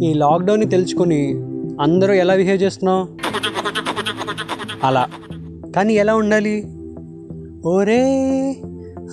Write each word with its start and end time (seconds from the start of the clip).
ఈ 0.00 0.14
లాక్డౌన్ని 0.14 0.66
తెలుసుకొని 0.66 1.32
అందరూ 1.80 2.14
ఎలా 2.14 2.36
బిహేవ్ 2.36 2.62
చేస్తున్నావు? 2.62 3.08
అలా. 4.86 5.08
కానీ 5.76 5.94
ఎలా 5.94 6.14
ఉండాలి? 6.14 6.64
ఓరే 7.66 8.02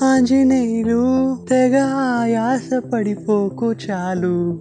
ఆంజనేయులు 0.03 1.37
తెగ 1.49 1.83
ఆయాస 1.83 2.81
పడిపోకు 2.93 3.73
చాలు. 3.73 4.59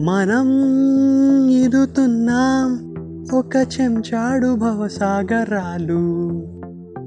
మనం 0.00 0.46
ఇదుతున్నాం 1.50 2.94
ఒక 3.32 3.56
చెంచాడు 3.56 4.54
భవసాగరాలు. 4.54 5.98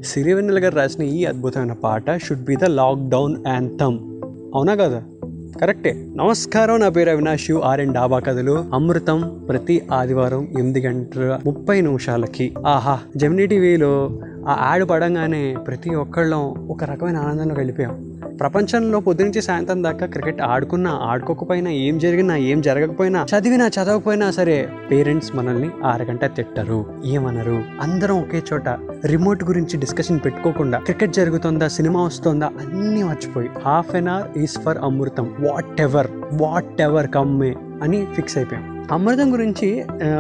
సిరివెన్నెల 0.04 0.64
గారు 0.64 0.76
రాసిన 0.76 1.04
ఈ 1.04 1.26
అద్భుతమైన 1.26 1.74
పాట 1.74 2.18
should 2.18 2.44
be 2.44 2.56
the 2.56 2.64
lockdown 2.64 3.48
anthem 3.48 4.00
అవునా 4.56 4.76
కదా? 4.76 5.04
కరెక్టే. 5.60 6.08
నమస్కారం 6.16 6.80
నా 6.80 6.90
పేరు 6.90 7.10
అవినాష్ 7.10 7.52
ఆర్ఎన్ 7.52 7.94
డాబా 7.94 8.20
కథలు. 8.20 8.66
అమృతం 8.74 9.46
ప్రతి 9.50 9.82
ఆదివారం 9.92 10.48
ఎనిమిది 10.52 10.82
గంటల 10.82 11.40
ముప్పై 11.46 11.82
నిమిషాలకి. 11.82 12.54
ఆహా 12.68 13.00
జెమినీ 13.18 13.48
టీవీలో 13.48 14.20
ఆ 14.48 14.68
యాడ్ 14.70 14.90
పడంగానే 14.90 15.56
ప్రతి 15.68 15.96
ఒక్కళ్ళం 15.96 16.68
ఒక 16.68 16.84
రకమైన 16.84 17.18
ఆనందంలో 17.18 17.56
వెళ్ళిపోయాం 17.56 18.11
ప్రపంచంలో 18.40 19.00
పొద్దునుంచి 19.00 19.42
సాయంత్రం 19.42 19.84
దాకా 19.84 20.06
క్రికెట్ 20.06 20.42
ఆడుకున్నా 20.42 21.00
ఆడుకోకపోయినా 21.04 21.70
ఏం 21.70 21.98
జరిగినా 22.00 22.36
ఏం 22.36 22.62
జరగకపోయినా 22.62 23.26
చదివినా 23.38 23.68
చదవకపోయినా 23.68 24.32
సరే 24.32 24.70
పేరెంట్స్ 24.92 25.36
మనల్ని 25.36 25.70
అరగంట 25.86 26.26
తిట్టరు 26.26 26.86
ఏమనరు. 27.06 27.64
అందరం 27.82 28.22
ఒకే 28.22 28.44
చోట 28.54 28.68
రిమోట్ 29.06 29.44
గురించి 29.44 29.80
డిస్కషన్ 29.80 30.20
పెట్టుకోకుండా 30.26 30.80
క్రికెట్ 30.80 31.14
జరుగుతుందా 31.14 31.68
సినిమా 31.68 32.04
వస్తుందా 32.04 32.46
అన్నీ 32.46 33.04
మర్చిపోయి 33.04 33.50
half 33.66 33.96
an 33.96 34.08
hour 34.08 34.38
is 34.38 34.60
for 34.60 34.78
Amrutham. 34.78 35.36
Whatever 35.82 36.08
whatever 36.82 37.08
కమ్మే 37.08 37.56
అని 37.82 38.06
ఫిక్స్ 38.16 38.38
అయిపోయాం. 38.38 38.81
అమృతం 38.92 39.34
గురించి 39.34 39.68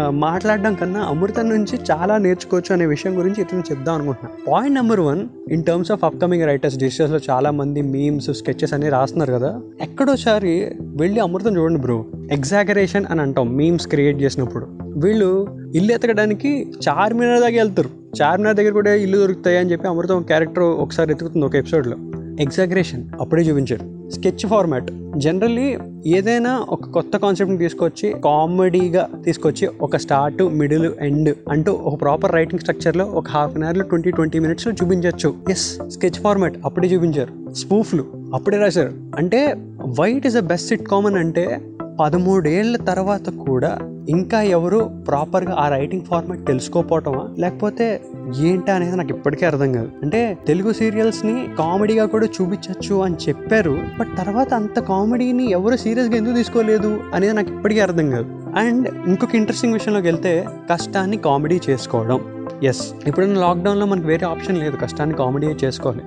మాట్లాడడం 0.09 0.73
కన్నా 0.73 0.99
అమృతం 0.99 1.45
నుంచి 1.49 1.79
చాలా 1.91 2.17
నేర్చుకోవచ్చు 2.17 2.73
అనే 2.75 2.85
విషయం 2.85 3.17
గురించి 3.17 3.41
ఇతను 3.41 3.63
చెప్దాం 3.71 3.95
అనుకుంటున్నాను 3.95 4.37
point 4.51 4.75
number 4.75 4.99
one 4.99 5.21
in 5.51 5.63
terms 5.63 5.91
of 5.91 6.03
upcoming 6.03 6.45
writers 6.45 6.77
డిజిటల్స్లో 6.77 7.19
చాలా 7.29 7.51
మంది 7.51 7.81
మీమ్స్ 7.81 8.29
స్కెచెస్ 8.33 8.73
అనేవి 8.73 8.91
రాస్తున్నారు 8.91 9.33
కదా. 9.33 9.49
ఎక్కడోసారి 9.81 10.53
వెళ్ళి 10.81 11.19
అమృతం 11.19 11.57
చూడండి 11.57 11.81
బ్రో. 11.81 12.05
ఎగ్జాగరేషన్ 12.31 13.05
అని 13.09 13.21
అంటాం 13.21 13.55
మీమ్స్ 13.57 13.87
క్రియేట్ 13.87 14.21
చేసినప్పుడు. 14.21 14.67
వీళ్ళు 15.03 15.29
ఇల్లు 15.75 15.91
ఎతకడానికి 15.93 16.73
చార్మినార్ 16.87 17.39
దగ్గర 17.39 17.61
వెళ్తారు. 17.63 17.89
చార్మినార్ 18.21 18.55
దగ్గర 18.55 18.71
కూడా 18.71 18.93
ఇల్లు 18.93 19.17
దొరుకుతాయి 19.17 19.57
అని 19.57 19.71
చెప్పి 19.71 19.87
అమృతం 19.87 20.23
క్యారెక్టర్ 20.23 20.63
ఒకసారి 20.63 21.11
ఎతుకుతుంది 21.11 21.45
ఒక 21.45 21.55
ఎపిసోడ్లో 21.55 21.97
ఎగ్జాగరేషన్. 22.41 23.09
అప్పుడే 23.21 23.41
చూపించారు. 23.41 24.09
Sketch 24.09 24.49
format. 24.49 24.91
జనరల్లీ 25.17 25.77
ఏదైనా 26.05 26.65
ఒక 26.69 26.89
కొత్త 26.89 27.17
కాన్సెప్ట్ని 27.17 27.57
తీసుకొచ్చి 27.57 28.15
కామెడీగా 28.25 29.09
తీసుకొచ్చి 29.25 29.69
ఒక 29.81 29.97
స్టార్ట్ 29.97 30.43
మిడిల్ 30.43 30.93
ఎండ్ 31.01 31.35
అంటూ 31.49 31.73
ఒక 31.73 32.01
ప్రాపర్ 32.01 32.31
రైటింగ్ 32.31 32.59
స్ట్రక్చర్లో 32.59 33.05
ఒక 33.05 33.27
హాఫ్ 33.27 33.55
అన్ 33.55 33.63
అవర్లో 33.63 33.83
ట్వంటీ 33.83 34.11
ట్వంటీ 34.11 34.39
మినిట్స్లో 34.39 34.73
చూపించవచ్చు 34.73 35.35
ఎస్ 35.49 35.77
స్కెచ్ 35.87 36.19
ఫార్మాట్. 36.19 36.57
అప్పుడే 36.65 36.87
చూపించారు. 36.87 37.53
స్పూఫ్లు. 37.53 38.05
అప్పుడే 38.33 38.57
రాశారు. 38.57 38.91
అంటే 39.15 39.55
white 39.99 40.27
is 40.27 40.35
a 40.35 40.39
best 40.39 40.67
sitcom 40.87 41.15
అంటే 41.15 41.61
పదమూడేళ్ళ 41.99 42.77
తర్వాత 42.77 43.29
కూడా 43.29 43.77
ఇంకా 44.09 44.41
ఎవరు 44.41 44.79
ప్రాపర్గా 45.07 45.55
ఆ 45.59 45.69
రైటింగ్ 45.69 46.01
ఫార్మాట్ 46.01 46.47
తెలుసుకోపోవటమా? 46.47 47.29
లేకపోతే 47.39 48.01
ఏంటా 48.39 48.75
అనేది 48.75 48.95
నాకు 48.95 49.09
ఇప్పటికీ 49.09 49.45
అర్థం 49.45 49.73
కాదు. 49.73 49.91
అంటే 50.03 50.37
తెలుగు 50.47 50.73
సీరియల్స్ని 50.73 51.47
కామెడీగా 51.57 52.05
కూడా 52.05 52.25
చూపించవచ్చు 52.25 53.01
అని 53.01 53.15
చెప్పారు 53.29 53.77
బట్ 53.99 54.07
తర్వాత 54.17 54.53
అంత 54.53 54.79
కామెడీని 54.79 55.51
ఎవరు 55.51 55.75
సీరియస్గా 55.75 56.15
ఎందుకు 56.15 56.35
తీసుకోలేదు 56.35 56.99
అనేది 57.13 57.33
నాకు 57.33 57.53
ఇప్పటికీ 57.53 57.79
అర్థం 57.79 58.09
కాదు. 58.09 58.59
అండ్ 58.59 58.87
ఇంకొక 59.07 59.35
ఇంట్రెస్టింగ్ 59.35 59.73
విషయంలోకి 59.73 60.07
వెళ్తే 60.07 60.45
కష్టాన్ని 60.71 61.17
కామెడీ 61.17 61.59
చేసుకోవడం. 61.69 62.19
ఎస్ 62.63 62.93
ఇప్పుడున్న 63.07 63.39
లాక్డౌన్లో 63.39 63.85
మనకు 63.85 64.07
వేరే 64.07 64.25
ఆప్షన్ 64.25 64.57
లేదు 64.57 64.75
కష్టాన్ని 64.75 65.15
కామెడీ 65.15 65.47
చేసుకోవాలి. 65.47 66.03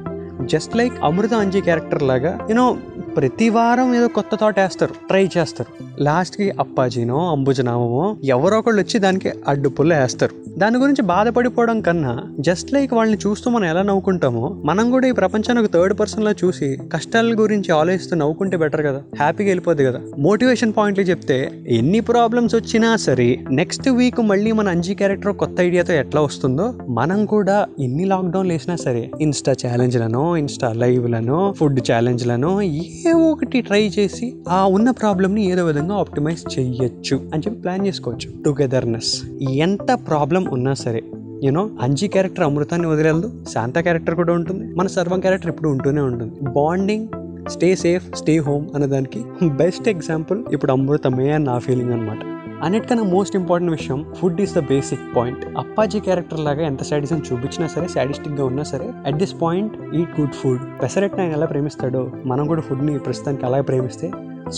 Just 0.47 0.77
like 0.77 0.93
Amrutha 1.05 1.35
Anji 1.35 1.61
character 1.61 2.03
లాగా 2.03 2.39
యూనో 2.51 2.77
ప్రతి 3.17 3.49
వారం 3.49 3.95
ఏదో 3.95 4.09
కొత్త 4.09 4.31
థాట్ 4.35 4.59
వేస్తారు. 4.59 4.95
ట్రై 5.09 5.29
చేస్తారు. 5.39 6.03
లాస్ట్కి 6.03 6.51
అప్పాజీనో 6.51 7.31
అంబుజనామో 7.33 8.17
ఎవరో 8.25 8.59
ఒకళ్ళు 8.59 8.81
వచ్చి 8.81 9.01
దానికి 9.01 9.33
అడ్డుపుల్ల 9.49 9.99
వేస్తారు. 9.99 10.35
దాని 10.59 10.77
గురించి 10.77 11.03
బాధపడిపోవడం 11.03 11.81
కన్నా 11.81 12.23
జస్ట్ 12.41 12.73
లైక్ 12.73 12.93
వాళ్ళని 12.93 13.19
చూస్తూ 13.27 13.51
మనం 13.51 13.65
ఎలా 13.65 13.83
నవ్వుకుంటామో 13.83 14.57
మనం 14.65 14.91
కూడా 14.91 15.09
ఈ 15.09 15.13
ప్రపంచానికి 15.13 15.73
థర్డ్ 15.73 16.01
పర్సన్లో 16.01 16.31
చూసి 16.31 16.79
కష్టాల 16.93 17.35
గురించి 17.39 17.73
ఆలోచిస్తూ 17.73 18.17
నవ్వుకుంటే 18.17 18.57
బెటర్ 18.57 18.87
కదా. 18.87 19.03
హ్యాపీగా 19.19 19.49
వెళ్ళిపోద్ది 19.49 19.85
కదా. 19.85 20.01
మోటివేషన్ 20.19 20.73
పాయింట్లు 20.77 21.05
చెప్తే 21.05 21.65
ఎన్ని 21.69 22.01
ప్రాబ్లమ్స్ 22.01 22.55
వచ్చినా 22.55 22.97
సరే 22.97 23.45
నెక్స్ట్ 23.51 23.89
వీక్ 23.89 24.21
మళ్ళీ 24.21 24.53
మన 24.53 24.69
అంజీ 24.69 24.95
క్యారెక్టర్ 24.95 25.37
కొత్త 25.37 25.61
ఐడియాతో 25.61 25.95
ఎట్లా 25.95 26.21
వస్తుందో 26.21 26.75
మనం 26.89 27.27
కూడా 27.27 27.67
ఎన్ని 27.81 28.05
లాక్డౌన్లు 28.05 28.53
వేసినా 28.53 28.77
సరే 28.77 29.11
ఇన్స్టా 29.21 29.55
ఛాలెంజ్లను 29.67 30.37
ఇన్స్టా 30.37 30.73
లైవ్లను 30.73 31.55
ఫుడ్ 31.59 31.81
ఛాలెంజ్లను 31.93 32.61
ఏవో 33.09 33.31
ఒకటి 33.31 33.61
ట్రై 33.61 33.91
చేసి 33.99 34.35
ఆ 34.49 34.67
ఉన్న 34.67 34.91
ప్రాబ్లమ్ని 34.91 35.47
ఏదో 35.47 35.65
విధంగా 35.65 35.95
ఆప్టిమైజ్ 35.95 36.59
చెయ్యొచ్చు 36.59 37.17
అని 37.35 37.43
చెప్పి 37.43 37.61
ప్లాన్ 37.61 37.87
చేసుకోవచ్చు. 37.87 38.43
టుగెదర్నెస్ 38.43 39.23
ఎంత 39.51 39.93
ప్రాబ్లం 39.93 40.45
ఉన్నా 40.45 40.75
సరే 40.75 41.03
యూనో 41.45 41.71
అంజీ 41.81 42.09
క్యారెక్టర్ 42.09 42.45
అమృతాన్ని 42.45 42.89
వదిలేదు 42.89 43.45
శాంత 43.53 43.79
క్యారెక్టర్ 43.79 44.15
కూడా 44.15 44.33
ఉంటుంది 44.33 44.75
మన 44.75 44.87
సర్వం 44.87 45.21
క్యారెక్టర్ 45.21 45.51
ఇప్పుడు 45.51 45.69
ఉంటూనే 45.69 46.01
ఉంటుంది. 46.01 46.41
Bonding 46.41 47.09
stay 47.49 47.77
safe 47.77 48.17
stay 48.17 48.39
home 48.39 48.67
అనే 48.75 48.87
దానికి 48.87 49.49
బెస్ట్ 49.49 49.89
ఎగ్జాంపుల్ 49.89 50.45
ఇప్పుడు 50.53 50.73
అమృతమే 50.73 51.31
అని 51.31 51.45
నా 51.45 51.59
ఫీలింగ్ 51.59 51.93
అనమాట 51.93 52.19
అన్నిటికన్నా 52.63 53.05
మోస్ట్ 53.05 53.37
ఇంపార్టెంట్ 53.37 53.73
విషయం 53.73 54.05
food 54.21 54.41
is 54.41 54.55
the 54.55 54.59
basic 54.59 55.07
point 55.17 55.45
Appaji 55.59 56.01
character 56.01 56.41
లాగా 56.41 56.63
ఎంత 56.63 56.83
సాడిజం 56.83 57.19
చూపించినా 57.19 57.67
సరే 57.67 57.89
సాడిస్టిక్గా 57.89 58.45
ఉన్నా 58.45 58.63
సరే 58.65 58.87
at 59.07 59.19
this 59.19 59.35
point 59.43 59.75
eat 59.95 60.15
good 60.21 60.33
food 60.33 60.63
pesarattu 60.83 61.19
ఆయన 61.21 61.33
ఎలా 61.33 61.47
ప్రేమిస్తాడో 61.47 62.03
మనం 62.27 62.47
కూడా 62.47 62.63
ఫుడ్ని 62.63 62.99
ప్రస్తుతానికి 62.99 63.47
అలాగే 63.47 63.63
ప్రేమిస్తే 63.63 64.09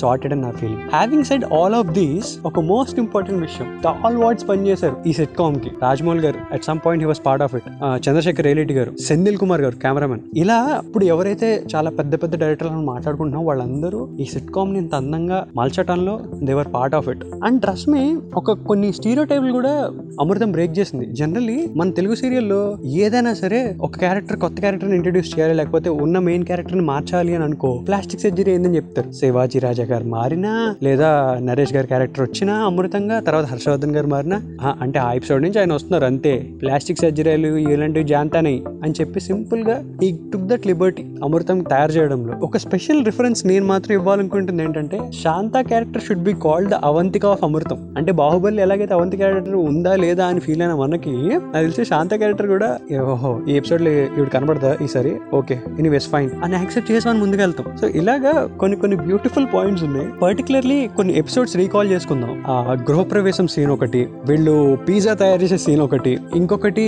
సార్టెడ్ 0.00 0.32
అని 0.32 0.42
నా 0.42 0.50
feeling 0.60 0.82
having 0.94 1.26
said 1.30 1.44
all 1.58 1.76
of 1.80 1.90
these 2.00 2.30
ఒక 2.50 2.60
మోస్ట్ 2.72 2.98
ఇంపార్టెంట్ 3.04 3.40
విషయం 3.40 3.68
ఆల్ 4.04 4.18
వార్డ్స్ 4.22 4.48
పనిచేశారు 4.48 4.96
ఈ 5.06 5.12
సెట్ 5.12 5.34
కామ్కి. 5.38 5.70
Rajamouli 5.82 6.22
garu 6.26 6.38
at 6.54 6.64
some 6.64 6.80
point 6.86 7.04
he 7.04 7.08
was 7.12 7.22
part 7.26 7.44
of 7.46 7.54
it 7.54 7.68
Chandrashekhar 8.06 8.46
రేలిటి 8.48 8.74
garu 8.74 8.92
Senthil 9.08 9.38
Kumar 9.42 9.62
గారు 9.66 9.76
కెమెరామెన్ 9.84 10.22
ఇలా 10.36 10.58
ఇప్పుడు 10.86 11.04
ఎవరైతే 11.04 11.50
చాలా 11.74 11.90
పెద్ద 11.90 12.14
పెద్ద 12.22 12.34
డైరెక్టర్లను 12.40 12.84
మాట్లాడుకుంటున్నాం 12.92 13.44
వాళ్ళందరూ 13.46 14.00
ఈ 14.20 14.24
సిట్ 14.24 14.50
కామ్ని 14.50 14.78
ఇంత 14.78 14.94
అందంగా 14.94 15.46
మలచటంలో 15.56 16.20
they were 16.42 16.70
part 16.74 16.94
of 16.94 17.08
it 17.08 17.24
and 17.44 17.60
trust 17.60 17.88
me 17.88 18.02
ఒక 18.36 18.52
కొన్ని 18.68 18.92
స్టీరియో 18.92 19.24
టైప్లు 19.24 19.52
కూడా 19.52 19.74
అమృతం 20.20 20.52
బ్రేక్ 20.52 20.78
చేసింది. 20.78 21.06
జనరల్లీ 21.20 21.58
మన 21.76 21.90
తెలుగు 21.90 22.14
సీరియల్లో 22.14 22.60
ఏదైనా 23.04 23.34
సరే 23.34 23.60
ఒక 23.80 23.98
క్యారెక్టర్ 23.98 24.38
కొత్త 24.40 24.60
క్యారెక్టర్ 24.60 24.94
ఇంట్రడ్యూస్ 24.98 25.30
చేయాలి 25.34 25.54
లేకపోతే 25.54 25.90
ఉన్న 26.04 26.18
మెయిన్ 26.28 26.44
క్యారెక్టర్ని 26.44 26.84
మార్చాలి 26.84 27.34
అని 27.36 27.44
అనుకో 27.44 27.70
ప్లాస్టిక్ 27.88 28.22
సర్జరీ 28.22 28.52
ఏందని 28.52 28.76
చెప్తారు. 28.76 29.12
శివాజీ 29.12 29.58
రాజ్ 29.58 29.75
గారు 29.84 30.06
మారినా 30.08 30.52
లేదా 30.82 31.08
నరేష్ 31.40 31.74
గారి 31.74 31.86
క్యారెక్టర్ 31.86 32.22
వచ్చినా 32.22 32.54
అమృతంగా 32.66 33.20
తర్వాత 33.20 33.44
హర్షవర్ధన్ 33.44 33.94
గారు 33.96 34.06
మారినా 34.06 34.38
అంటే 34.80 34.98
ఆ 34.98 35.12
ఎపిసోడ్ 35.12 35.42
నుంచి 35.42 35.58
ఆయన 35.60 35.72
వస్తున్నారు 35.72 36.04
అంతే. 36.04 36.32
ప్లాస్టిక్ 36.62 36.98
సర్జరీలు 36.98 37.50
ఇలాంటివి 37.74 38.04
జాంతానై 38.04 38.56
అని 38.84 38.94
చెప్పి 39.00 39.20
సింపుల్గా 39.20 39.76
ఈ 40.04 40.10
టుక్ 40.32 40.46
దట్ 40.50 40.66
లిబర్టీ 40.66 41.04
అమృతం 41.24 41.58
తయారు 41.72 41.92
చేయడంలో. 41.92 42.34
ఒక 42.46 42.56
స్పెషల్ 42.56 43.04
రిఫరెన్స్ 43.04 43.46
నేను 43.46 43.66
మాత్రం 43.66 43.94
ఇవ్వాలనుకుంటుంది 43.98 44.62
ఏంటంటే 44.62 44.98
Shanta 45.22 45.60
character 45.60 46.02
should 46.02 46.24
be 46.28 46.34
called 46.46 46.70
the 46.70 46.74
Avantika 46.74 47.26
of 47.26 47.44
Amrutham 47.44 47.78
అంటే 47.96 48.12
బాహుబలి 48.12 48.62
ఎలాగైతే 48.62 48.94
అవంతి 48.94 49.16
క్యారెక్టర్ 49.16 49.54
ఉందా 49.54 49.96
లేదా 49.96 50.26
అని 50.26 50.40
ఫీల్ 50.40 50.62
అయిన 50.62 50.74
మనకి 50.74 51.12
నాకు 51.28 51.64
తెలిసి 51.66 51.84
శాంత 51.84 52.14
క్యారెక్టర్ 52.14 52.46
కూడా 52.46 52.68
ఓహో 53.12 53.32
ఈ 53.48 53.52
ఎపిసోడ్లో 53.56 53.90
ఇవి 53.90 54.30
కనబడదా 54.34 54.76
ఈసారి? 54.84 55.12
ఓకే 55.34 55.58
ఇని 55.78 55.88
వెస్ 55.88 56.08
ఫైన్ 56.08 56.30
అని 56.44 56.54
యాక్సెప్ట్ 56.54 56.90
చేసి 56.92 57.08
మనం 57.08 57.20
ముందుకెళ్తాం. 57.20 57.66
సో 57.80 57.86
ఇలాగా 58.00 58.32
కొన్ని 58.60 58.76
కొన్ని 58.76 58.96
బ్యూటిఫుల్ 58.96 59.46
పాయింట్స్ 59.54 59.65
ఉన్నాయి. 59.72 60.08
పర్టికులర్లీ 60.22 60.88
కొన్ని 60.88 61.18
ఎపిసోడ్స్ 61.18 61.56
రీకాల్ 61.56 61.90
చేసుకుందాం. 61.90 62.44
ఆ 62.46 62.76
గృహప్రవేశం 62.90 63.46
సీన్ 63.46 63.70
ఒకటి 63.70 64.08
వీళ్ళు 64.24 64.78
పిజ్జా 64.88 65.14
తయారు 65.14 65.42
చేసే 65.42 65.56
సీన్ 65.56 65.80
ఒకటి 65.80 66.18
ఇంకొకటి 66.36 66.86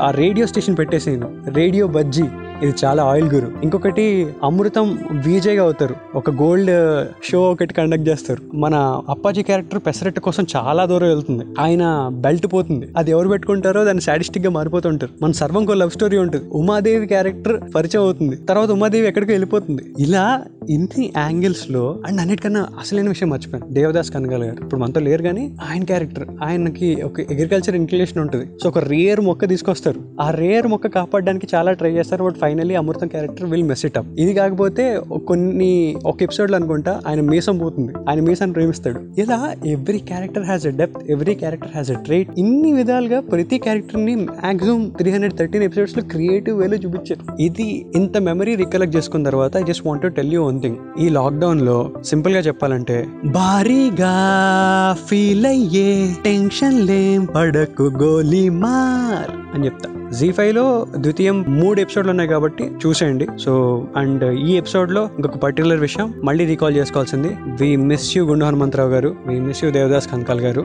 ఆ 0.00 0.10
రేడియో 0.10 0.46
స్టేషన్ 0.46 0.76
పెట్టే 0.78 0.98
సీన్ 0.98 1.22
రేడియో 1.54 1.86
బజ్జీ. 1.86 2.24
ఇది 2.62 2.74
చాలా 2.84 3.02
ఆయిల్ 3.02 3.28
గురు. 3.32 3.52
ఇంకొకటి 3.62 4.26
అమృతం 4.44 4.98
విజయ్గా 5.12 5.62
అవుతారు. 5.62 5.94
ఒక 6.14 6.30
గోల్డ్ 6.30 7.06
షో 7.24 7.50
ఒకటి 7.50 7.74
కండక్ట్ 7.74 8.08
చేస్తారు. 8.08 8.56
మన 8.56 9.02
అప్పాజీ 9.08 9.42
క్యారెక్టర్ 9.42 9.80
పెసరెట్ 9.86 10.20
కోసం 10.20 10.46
చాలా 10.56 10.86
దూరం 10.86 11.08
వెళ్తుంది. 11.08 11.44
ఆయన 11.60 12.10
బెల్ట్ 12.12 12.46
పోతుంది. 12.46 12.86
అది 12.96 13.10
ఎవరు 13.10 13.28
పెట్టుకుంటారో 13.28 13.84
దాన్ని 13.84 14.00
సాడిస్టిక్గా 14.00 14.50
మారిపోతుంటారు 14.50 15.24
మన 15.24 15.32
సర్వంకో 15.32 15.74
లవ్ 15.74 15.90
స్టోరీ 15.90 16.18
ఉంటుంది. 16.18 16.44
ఉమాదేవి 16.52 17.06
క్యారెక్టర్ 17.06 17.60
పరిచయం 17.74 18.02
అవుతుంది. 18.02 18.36
తర్వాత 18.36 18.70
ఉమాదేవి 18.70 19.08
ఎక్కడికి 19.08 19.32
వెళ్ళిపోతుంది. 19.32 19.82
ఇలా 20.00 20.44
ఇన్ని 20.70 21.12
యాంగిల్స్లో 21.16 22.00
అండ్ 22.06 22.20
అన్నిటికన్నా 22.20 22.66
అసలైన 22.80 23.08
విషయం 23.08 23.30
మర్చిపోయాను. 23.30 23.72
దేవదాస్ 23.72 24.10
కనగల్ 24.10 24.44
గారు. 24.44 24.62
ఇప్పుడు 24.62 24.80
మనతో 24.80 25.00
లేరు 25.00 25.22
కానీ 25.22 25.56
ఆయన 25.70 25.84
క్యారెక్టర్ 25.84 26.28
ఆయనకి 26.42 27.02
ఒక 27.02 27.20
అగ్రికల్చర్ 27.20 27.76
ఇన్క్లేషన్ 27.76 28.18
ఉంటుంది. 28.18 28.46
సో 28.62 28.68
ఒక 28.68 28.78
రేర్ 28.78 29.20
మొక్క 29.20 29.48
తీసుకొస్తారు. 29.48 30.00
ఆ 30.20 30.30
రేర్ 30.30 30.66
మొక్క 30.66 30.86
కాపాడడానికి 30.86 31.46
చాలా 31.54 31.72
ట్రై 31.72 31.90
చేస్తారు. 31.90 32.24
But 32.24 32.44
finally 32.52 32.74
Amrutham 32.74 33.08
character 33.08 33.46
will 33.50 33.64
mess 33.68 33.82
it 33.86 33.96
up 33.98 34.08
ఇది 34.20 34.32
కాకపోతే 34.34 34.84
కొన్ని 35.28 35.70
ఒక 36.06 36.22
ఎపిసోడ్లు 36.22 36.56
అనుకుంటా 36.56 36.92
ఆయన 37.06 37.20
మీసం 37.20 37.58
పోతుంది. 37.58 37.92
ఆయన 38.08 38.20
మీసాన్ని 38.20 38.54
ప్రేమిస్తాడు. 38.54 39.20
ఇలా 39.20 39.38
every 39.66 39.98
character 39.98 40.44
has 40.44 40.66
a 40.66 40.70
depth 40.70 40.98
every 41.10 41.34
character 41.34 41.70
has 41.74 41.90
a 41.90 41.94
trait 41.94 42.30
ఇన్ని 42.38 42.72
విధాలుగా 42.72 43.20
ప్రతి 43.20 43.58
క్యారెక్టర్ని 43.58 44.16
మాక్సిమం 44.16 44.82
త్రీ 44.98 45.10
హండ్రెడ్ 45.10 45.36
థర్టీన్ 45.38 45.64
ఎపిసోడ్స్లో 45.64 46.04
క్రియేటివ్ 46.10 46.58
వేలో 46.58 46.76
చూపించారు. 46.76 47.42
ఇది 47.42 47.68
ఇంత 47.96 48.16
మెమరీ 48.18 48.54
రికలెక్ట్ 48.54 48.96
చేసుకున్న 48.96 49.26
తర్వాత 49.30 49.56
I 49.56 49.62
just 49.62 49.86
want 49.86 50.06
tell 50.14 50.32
you 50.32 50.42
one 50.42 50.60
thing 50.60 50.76
ఈ 51.00 51.08
లాక్డౌన్లో 51.08 51.78
సింపుల్గా 52.04 52.40
చెప్పాలంటే 52.40 52.98
భారీగా 53.32 54.14
ఫీల్ 55.08 55.46
అయ్యే 55.46 55.90
టెన్షన్ 56.24 56.80
లేం 56.86 57.24
పడకు 57.24 57.82
గోలీ 58.02 58.48
మార్ 58.48 59.32
అని 59.54 59.64
చెప్తా. 59.64 59.88
జీ 60.18 60.26
ఫైవ్లో 60.32 60.64
ద్వితీయం 60.96 61.44
మూడు 61.48 61.78
ఎపిసోడ్లు 61.80 62.10
ఉన్నాయి 62.10 62.30
కాబట్టి 62.30 62.64
చూసేయండి. 62.82 63.26
సో 63.40 63.52
అండ్ 63.96 64.24
ఈ 64.48 64.56
ఎపిసోడ్లో 64.56 65.02
ఇంకొక 65.16 65.36
పర్టికులర్ 65.44 65.80
విషయం 65.80 66.08
మళ్ళీ 66.24 66.44
రీకాల్ 66.46 66.74
చేసుకోవాల్సింది. 66.76 67.30
We 67.60 67.68
miss 67.76 68.16
you 68.16 68.24
Gundu 68.26 68.44
Hanumantharao 68.44 68.90
garu. 68.90 69.10
We 69.26 69.36
miss 69.40 69.64
you 69.64 69.70
Devadas 69.70 70.08
Kanakala 70.12 70.40
garu. 70.40 70.64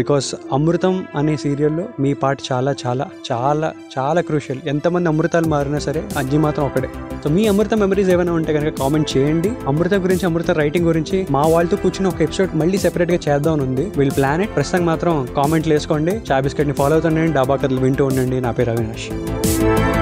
Because 0.00 0.28
Amrutham 0.52 0.94
అనే 1.16 1.36
సీరియల్లో 1.36 1.84
మీ 2.00 2.12
పాట 2.22 2.38
చాలా 2.52 2.74
చాలా 2.86 3.06
చాలా 3.30 3.72
చాలా 3.96 4.20
క్రూషియల్ 4.20 4.60
ఎంతమంది 4.66 5.08
అమృతాలు 5.08 5.48
మారినా 5.54 5.78
సరే 5.78 6.02
అజ్జి 6.18 6.38
మాత్రం 6.38 6.66
ఒకటే 6.66 6.90
సో 7.24 7.30
మీ 7.30 7.46
అమృత 7.46 7.74
మెమరీస్ 7.74 8.10
ఏమైనా 8.14 8.32
ఉంటే 8.32 8.52
కనుక 8.52 8.74
కామెంట్ 8.80 9.10
చేయండి. 9.16 9.52
అమృత 9.66 9.94
గురించి 10.06 10.26
అమృత 10.26 10.50
రైటింగ్ 10.60 10.86
గురించి 10.86 11.26
మా 11.30 11.42
వాళ్ళతో 11.54 11.76
కూర్చుని 11.76 12.08
ఒక 12.08 12.22
ఎపిసోడ్ 12.28 12.56
మళ్ళీ 12.62 12.78
సెపరేట్గా 12.78 13.18
చేద్దాం 13.28 13.58
ఉంది. 13.66 13.86
వీళ్ళు 13.98 14.14
ప్లాన్ 14.14 14.42
ఇట్ 14.42 14.54
ప్రస్తుతం 14.56 14.86
మాత్రం 14.86 15.14
కామెంట్లు 15.36 15.74
వేసుకోండి. 15.74 16.14
చా 16.30 16.40
బిస్కెట్ని 16.40 16.74
ఫాలో 16.80 16.92
అవుతుండండి. 16.92 17.32
డాబా 17.32 17.56
కథలు 17.56 17.82
వింటూ 17.86 18.06
ఉండండి. 18.12 18.40
నా 18.40 18.50
పేరు 18.50 18.70
అవినాష్ 18.84 19.93